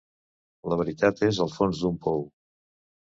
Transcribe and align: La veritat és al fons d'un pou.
La 0.71 0.77
veritat 0.79 1.21
és 1.29 1.41
al 1.45 1.53
fons 1.59 1.83
d'un 1.85 2.01
pou. 2.07 2.25